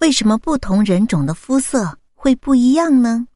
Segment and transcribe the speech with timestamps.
[0.00, 3.26] 为什么不同人种的肤色会不一样呢？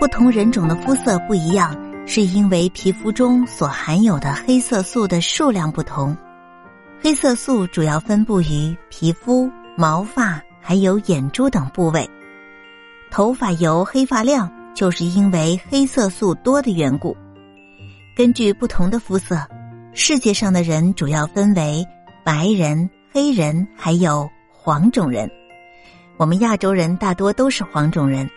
[0.00, 1.72] 不同人种的肤色不一样，
[2.04, 6.16] 是因为皮肤中所含有的黑色素的数量不同。
[7.00, 12.10] 黑色素主要分布于皮肤、毛发还有眼珠等部位。
[13.08, 17.16] 头发油、黑发亮，就是因为黑色素多的缘故。
[18.16, 19.46] 根据不同的肤色，
[19.92, 21.84] 世界上的人主要分为
[22.24, 25.28] 白人、黑人还有黄种人。
[26.16, 28.28] 我们亚洲人大多都是黄种人。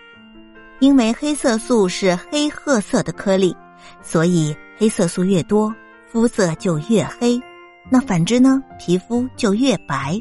[0.80, 3.56] 因为黑色素是黑褐色的颗粒，
[4.02, 5.74] 所以黑色素越多，
[6.12, 7.40] 肤色就越黑。
[7.90, 10.20] 那反之呢，皮肤就越白。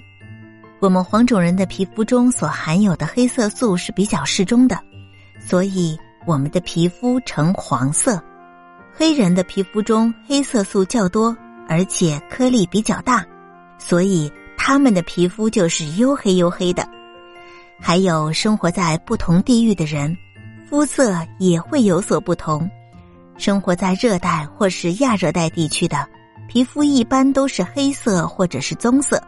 [0.81, 4.79] 我们黄种人的皮肤中所含有的黑色素是比较适中的，
[5.41, 8.23] 所以我们的皮肤呈黄色。
[8.95, 11.37] 黑人的皮肤中黑色素较多，
[11.69, 13.25] 而且颗粒比较大，
[13.79, 16.87] 所以他们的皮肤就是黝黑黝黑的。
[17.81, 20.17] 还有生活在不同地域的人。
[20.69, 22.67] 肤色也会有所不同，
[23.37, 26.09] 生活在热带或是亚热带地区的，
[26.49, 29.19] 皮肤一般都是黑色或者是棕色；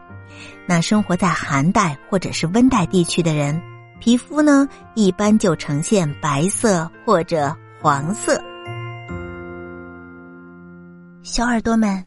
[0.65, 3.61] 那生活在寒带或者是温带地区的人，
[3.99, 8.41] 皮肤呢一般就呈现白色或者黄色。
[11.25, 12.05] 小耳朵们，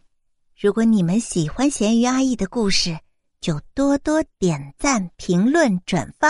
[0.57, 2.97] 如果你们喜欢咸鱼阿姨的故事，
[3.41, 6.29] 就多多点赞、评论、转发，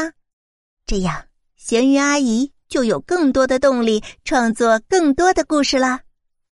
[0.87, 2.51] 这样咸鱼阿姨。
[2.67, 6.01] 就有更多的动力创作更多的故事啦。